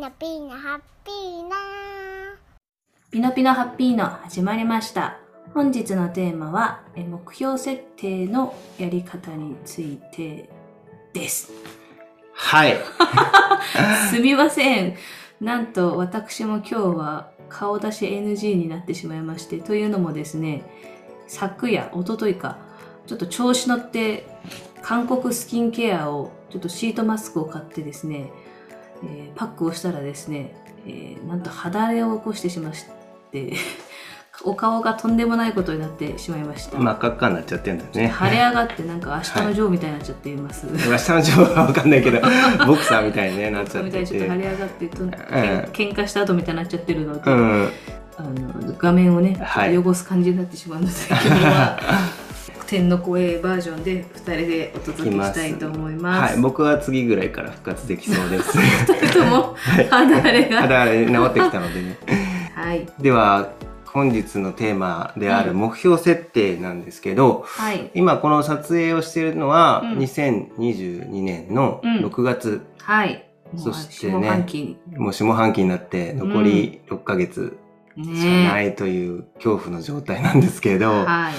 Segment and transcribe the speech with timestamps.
[0.00, 1.50] ノピーノハッピーノ
[3.10, 5.18] ピノピノハッピーの始まりました。
[5.52, 10.48] 本日のテーマは、え目標設定のやり方について
[11.12, 11.52] です。
[12.32, 12.78] はい。
[14.10, 14.96] すみません。
[15.38, 20.62] なんと私も今日は顔出し NG になってしまいまして、というのもですね、
[21.26, 22.56] 昨夜、一昨日か、
[23.06, 24.26] ちょっと調子乗って、
[24.80, 28.30] 韓国スキンケアを、ちょっとシートマスクを買ってですね、
[29.04, 30.54] えーパックをしたらですね、
[30.86, 32.84] えーなんと肌荒れを起こしてしまし
[33.32, 33.52] て、
[34.42, 36.78] お顔がとんでもないことになってしまいました。
[36.78, 38.14] 真っ赤っかになっちゃってんだよね。
[38.16, 40.66] 腫れ上がってなんか明日のジョーみたいになっちゃっています。
[40.66, 42.20] 明日の情報はわかんないけど、
[42.66, 44.44] ボクサーみたいに、ね、なっちゃってみたいにちょっと腫て。
[44.44, 47.68] れ上がってとん、ん喧嘩した後みたいになっちゃってるので、うん。
[48.16, 49.36] あの画面をね、
[49.84, 51.78] 汚す感じになってしまうので、今日は
[52.70, 56.34] 天の声バージョンで2人でお届けしたいと思います。
[56.34, 56.40] はい。
[56.40, 58.56] 僕は次ぐらいから復活できそうです。
[58.56, 59.56] 2人とも
[59.90, 60.60] 肌荒れが。
[60.60, 61.98] 肌荒れ治ってきたのでね。
[62.54, 62.86] はい。
[63.00, 63.50] では、
[63.86, 67.90] 本日のテーマであるうん目標設定なんですけど、はい。
[67.94, 73.26] 今この撮影をしているのは、うん2022年のうん6月、はい。
[73.56, 74.12] そしてね
[74.96, 77.58] もう下半期になって残り6ヶ月
[77.96, 78.44] しかね。
[78.48, 81.34] ないという恐怖の状態なんですけど、はい。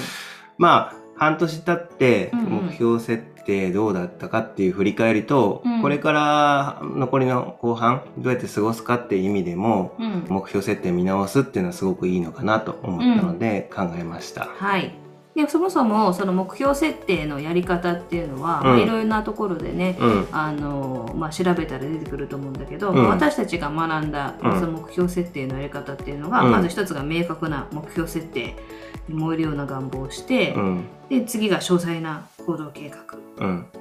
[0.58, 10.26] まあ半年経って目標設定どうだったかっていう振り返りと、うんこれから残りの後半どうやって過ごすかっていう意味でもうん。
[10.30, 14.46] 目標設定見直すっていうのはすごくいいのかなと思ったので考えました。
[14.46, 14.94] はい。
[15.36, 18.68] でそもそもその目標設定のやり方っていうのは、うん。
[18.68, 20.28] まあいろいろなところでね、うん。
[20.32, 23.08] あのまあ、調べたら出てくると思うんだけど、うん。
[23.08, 24.60] 私たちが学んだ、うん。
[24.60, 26.52] その目標設定のやり方っていうのが、うん。
[26.52, 28.56] まず一つが明確な目標設定
[29.08, 30.86] 燃えるような願望をして、うん。
[31.10, 33.18] で次が詳細な行動計画。
[33.18, 33.31] うん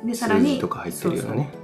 [0.05, 0.63] でさらに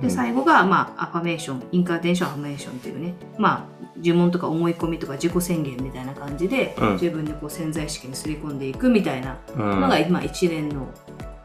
[0.03, 3.15] で最後が、まあ、 affirmation incantation affirmation っていうね。
[3.39, 6.93] まあ呪文とか思い込みとか自己宣言みたいな感じで、うん。
[6.93, 9.81] 自分でこう潜在意識にすり込んでいくみたいなうん。
[9.81, 10.87] のが今一連の、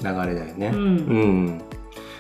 [0.01, 0.67] 流れだよね。
[0.67, 0.77] うん。
[0.77, 1.61] うん。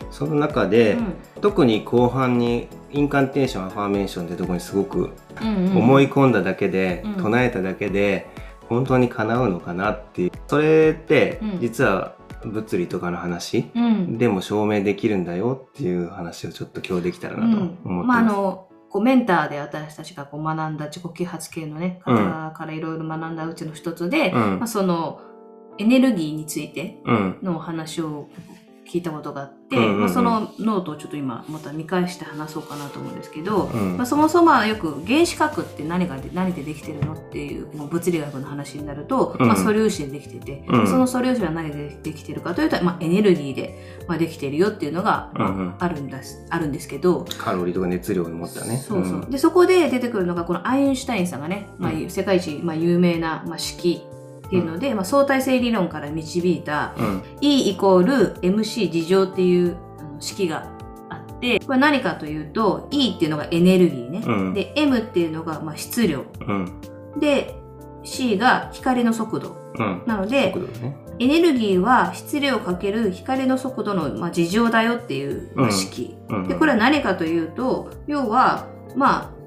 [0.09, 0.97] その中で、
[1.41, 7.23] 特に後半に incantation affirmation ってとこにすごく思い込んだだけで、うん。
[7.23, 8.27] 唱えただけで
[8.67, 10.31] 本当に叶うのかなっていう。
[10.47, 11.59] それってうん。
[11.59, 12.15] 実は
[12.49, 13.69] 物理とかの話？
[13.75, 14.17] うん。
[14.17, 18.07] でも証明できるんだよっていう話をちょっと今日できたらなと思ってうん、ます。
[18.07, 24.59] まああのこうメンターで私たちがこう学んだ自己啓発系のね方からいろいろ学んだうちの一つで、うん。
[24.59, 25.21] まあ、その
[25.77, 27.39] エネルギーについてうん。
[27.41, 28.27] のお話を
[28.91, 29.99] 聞いたことがあって、うんうんうん。
[30.01, 33.95] まあ、そのノートをちょっと今また見返して話そうかなと思うんですけど、うん。
[33.95, 39.47] まあ、そもそもはよく原子核って何がで何でできてるのっていうもう物理学の話になると、うん。
[39.47, 40.87] まあ、素粒子でできてて、うん。
[40.87, 45.75] その素粒子は何でできてるかというと、まあ、エネルギーで、まあ、できてるよっていうのが、まあうんうん。
[45.79, 48.75] あるんですあるんですけど、カロリーとか熱量を持ったね。
[48.75, 49.29] そうそう、ん。
[49.29, 54.03] でそこで出てくるのがこのアインシュタインさんがね、まあう世界一、まあ、有名な、まあ、式
[54.51, 57.23] っていうので、まあ、相対性理論から導いたうん。
[57.39, 59.77] E イコール MC 事乗っていう
[60.19, 60.69] 式が
[61.09, 64.53] あってこれ何かというと E っていうのがエネルギーね、うん。
[64.53, 66.25] で M っていうのがまあ質量。
[66.45, 66.81] うん。
[67.17, 67.55] で
[68.03, 69.55] C が光の速度。
[69.79, 70.03] うん。
[70.05, 70.97] なのでね。
[71.19, 76.47] エネルギーは質量かける光の速度のまあ事乗だよっていう式、うん。
[76.49, 79.40] でこれは何かというと要はまあ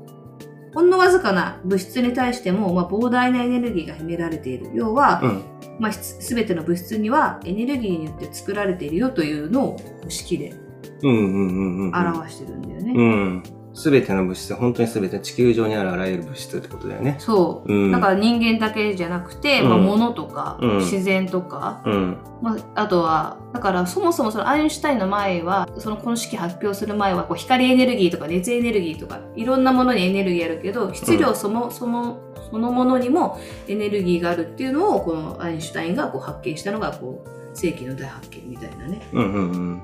[0.75, 5.43] ほんのわずかな物質に対しても、まあ、膨大なエネルギーが秘められている要は、うん
[5.79, 9.77] まあ、すべての物質にはエネルギーによって作られているよというのを
[10.09, 10.55] 式で
[11.03, 11.95] うんうんうんうん。
[11.95, 12.93] 表してるんだよね。
[12.95, 13.43] うん。
[13.75, 17.17] すべての物質、本当にすべて地球上にあるあらゆる物質ってことだよね。
[17.19, 17.93] そう、うん。
[17.93, 19.69] だから人間だけじゃなくて、うん。
[19.69, 20.79] まあ、物とか、うん。
[20.79, 22.17] 自然とか、うん。
[22.41, 32.21] まあ、あとはだからそもそもそのアインシュタインの前はそのこの式発表する前はこう光エネルギーとか熱エネルギーとかいろんなものにエネルギーあるけど質量その,、その
[32.51, 39.09] そのものにもエネルギーがあるっていうのをこのアインシュタインがこう発見したのがこう世紀の大発見みたいなね。
[39.13, 39.83] うんうんうん。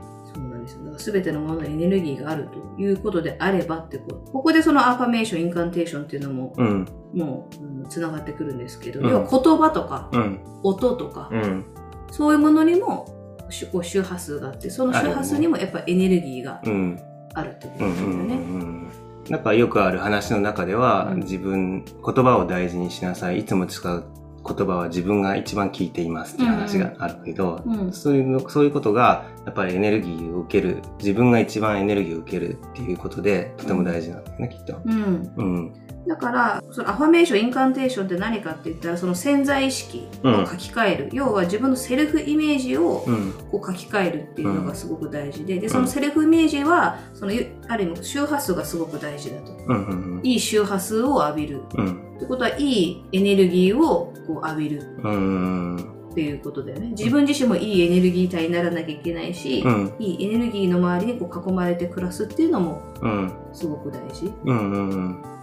[1.00, 6.86] 全てのものにエネルギーがあるということであればってことここでその affirmation incantation っていうのも、うん。
[7.14, 7.48] も
[7.84, 10.40] うつながってくるんですけど、うん要は言葉とかうん。
[10.62, 11.64] 音とか、うん。
[12.10, 13.06] そういうものにも
[13.50, 17.00] 周波数があってその周波数にもやっぱエネルギーがうん。
[17.34, 18.44] あるってことうんうんなんだよね。
[18.44, 18.90] うん
[19.28, 21.94] なんかよくある話の中では、うん自分言
[22.24, 24.04] 葉を大事にしなさいいつも使う
[24.46, 27.92] 言葉は自分が一番聞いていますっていう話があるけど、うん。
[27.92, 34.80] そういうのそういうことがやっぱりエネルギーを受ける自分が一番エネルギーを受けるっていうことでとても大事なんだよね、きっと。
[34.84, 35.72] うん、うん
[36.06, 41.08] だから、その affirmation、incantation って何かって言ったら、その潜在意識を書き換える。
[41.12, 43.32] 要は自分のセルフイメージをうん。
[43.50, 47.32] こう書き換えるっていうのがすごく大事で、で、そのセルフイメージは、その、
[47.68, 49.52] ある意味、周波数がすごく大事だと。
[49.66, 49.86] うん。
[50.16, 50.20] うん。
[50.22, 51.62] いい周波数を浴びる。
[51.74, 52.16] うん。
[52.16, 55.99] ってことは、いいエネルギーをこう浴びるうん。
[56.10, 56.88] っていうことだよね。
[56.88, 59.94] 自分自身もいいエネルギー体にならなきゃいけないし、うん。
[59.98, 63.32] いいエネルギーの周りにこう囲まれて暮らすっていうのもうん。
[63.52, 64.32] すごく大事。
[64.44, 64.72] うん。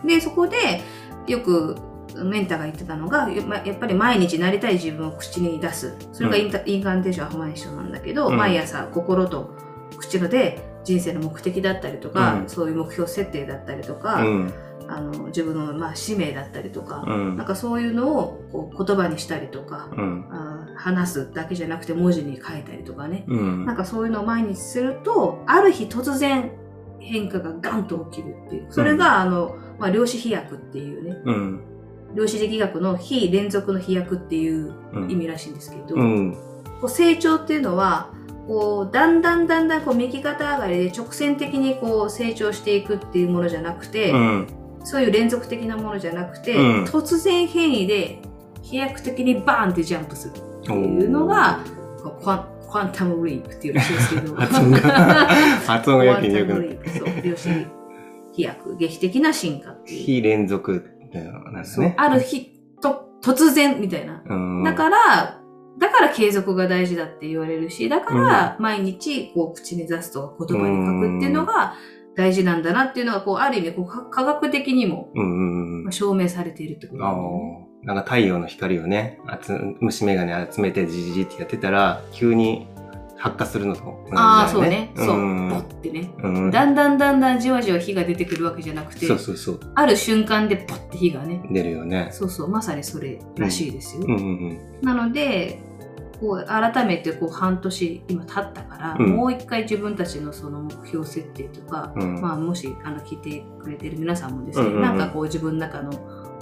[0.02, 0.08] うん。
[0.08, 0.82] で、そこで
[1.26, 1.78] よく
[2.24, 5.96] メンターが言ってたのが、やっぱり毎日なりたい自分を口に出す。
[6.12, 9.56] それがインタ、 incantation affirmation なんだけど、うん毎朝心と
[9.98, 14.54] 口で人生の目的だったりとか、うんそういう目標設定だったりとか、うん。
[14.90, 20.26] あの自分のまあ使命だったりとか、うんなんかそういうのをこう言葉にしたりとか、うん。
[20.32, 23.66] あー話すだけじゃなくて文字に書いたりとかね、うん。
[23.66, 26.52] なんかそういうのを毎日すると、ある日突然
[27.00, 28.68] 変化がガンと起きるっていう。
[28.70, 31.62] それが、あの、まあ、量子飛躍っていうね、うん。
[32.16, 36.34] 量子力学の非連続の飛躍っていううん意味らしいんですけど、うん。
[36.80, 38.14] こう成長っていうのは、
[38.48, 44.48] こう、だんだんだんだんこう右肩上がりで直線的にこう成長していくっていうものじゃなくて、うん。
[44.84, 48.20] そういう連続的なものじゃなくて、うん突然変異で
[48.62, 50.34] 飛躍的にバーンってジャンプする
[50.74, 51.60] っていうのが、
[52.04, 54.36] こう quantum leap っていうらしいですけど。
[54.36, 54.80] 発音が
[55.68, 57.50] 発音がやけによくなっ quantum リープそう、量子
[58.34, 60.04] 飛躍、劇的な進化っていう。
[60.04, 61.96] 非連続なんですね。
[61.98, 64.22] ある日、と、突然みたいな。
[64.28, 64.64] うん。
[64.64, 65.42] だから、
[65.80, 71.76] だから継続が大事だって言われるし、だから毎日こう口に出すとか言葉に書くっていうのが
[72.16, 75.12] 大事なんだなっていうのが、こう、ある意味こうか科学的にも
[75.92, 77.67] 証明されているってことなあんだよね。
[77.84, 77.86] あ。
[77.86, 82.68] なんか太陽の光をね、集虫眼鏡集めてじじじってやってたら、急に
[83.18, 84.12] 発火するのと同じだよね。
[84.16, 84.92] ああ、そうね。
[84.96, 85.18] そう。
[85.18, 86.12] んボッてね。
[86.24, 86.52] うん。
[86.52, 89.60] だんだんだんだんじわじわ火が出てくるわけじゃなくて、そうそうそう。
[89.76, 91.42] ある瞬間でポッて火がね。
[91.52, 92.10] 出るよね。
[92.12, 94.04] そうそう、まさにそれらしいですよ。
[94.08, 95.60] うんうんなので、
[96.20, 102.16] こう改めてこう半年今経ったから、うんもう一回自分たちのその目標設定とか、うん。
[102.16, 102.22] うん。
[102.22, 105.92] まあ、もしあの聞いてくれてる皆さんもですね、うんうんうんなんかこう自分の中の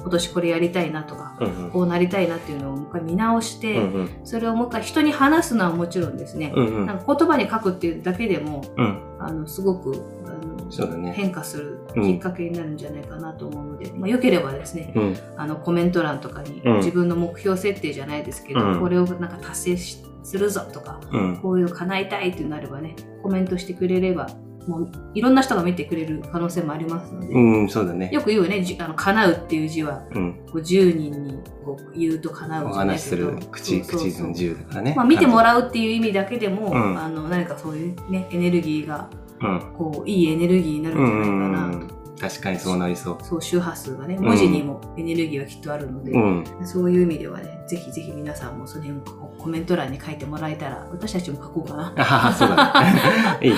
[0.05, 9.01] 今年これやりたいなとか、うんうんこうなりたいなっていうのをもう一回見直して、うんうんそれをもう一回人に話すのはもちろんですね、うんうんなんか言葉に書くっていうだけでもうん。
[9.17, 11.11] あのすごくあのそうだね。
[11.11, 15.17] 変化するきっかけになるんじゃないかなと思うので、まあ、よければですねうん。
[15.37, 21.37] あのコメント欄とかにうん自分の目標設定じゃないですけど、うんこれをなんか達成しするぞとかうん。
[21.37, 24.29] こういうの叶えたいってなればねコメントしてくれれば
[24.67, 28.09] もういろんな人が見てくれる可能性もありますので、うん、そうだね。
[28.11, 30.33] よく言うよねじあの叶うっていう字はうん。
[30.45, 34.93] こう10人にこう言うと叶うおじゃない話しする口、口の自由だからね。
[34.95, 39.09] まあ、見てもらうっていう意味だけでも、うんあの何かそういうねエネルギーが
[39.41, 39.73] うん。
[39.77, 42.17] こういいエネルギーになるんじゃないかうんなと、うん。
[42.17, 43.17] 確かにそうなりそう。
[43.21, 46.45] そう周波数がねん文字にもエネルギーはきっとあるので、うん。
[46.63, 53.37] そういう意味ではねぜひぜひ皆さんもその辺をコメント欄に書いてもらえたら私たちも書こうかなそうだね。
[53.47, 53.57] いいね。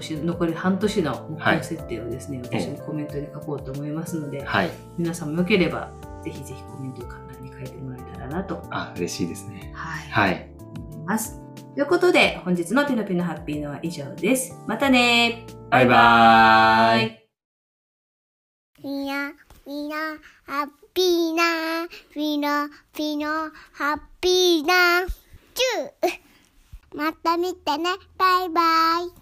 [0.00, 4.70] 今年残り半年の目はい標設定をですね、私もコメントに書こうと思いますので、はい。
[4.96, 5.92] 皆さんもよければ
[6.24, 9.72] ぜひぜひコメント欄に書いてもらえたらなと、あ、嬉しいですね。
[9.74, 10.50] はいはい。
[10.74, 11.38] 思います。
[11.74, 14.56] ということで本日のピノピノハッピーのは以上です。
[14.66, 17.20] またねバイバーイ。
[18.82, 19.32] みな、
[19.66, 19.96] みな、
[20.46, 25.06] ハッピーな、ピノ、ピノ、ハッピーな、
[25.54, 28.62] チューまた見てね、バイバ
[29.16, 29.19] イ。